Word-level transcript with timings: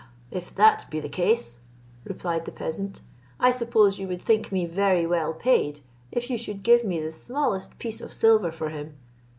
"If 0.31 0.55
that 0.55 0.87
be 0.89 0.99
the 0.99 1.05
case," 1.09 1.59
replied 2.05 2.45
the 2.45 2.51
peasant, 2.51 3.01
"I 3.39 3.51
suppose 3.51 3.99
you 3.99 4.07
would 4.07 4.19
think 4.19 4.51
me 4.51 4.65
very 4.65 5.05
well 5.05 5.31
paid, 5.31 5.81
if 6.11 6.27
you 6.27 6.39
should 6.39 6.63
give 6.63 6.83
me 6.83 6.99
the 6.99 7.11
smallest 7.11 7.77
piece 7.77 8.01
of 8.01 8.11
silver 8.11 8.51
for 8.51 8.69
him. 8.69 8.97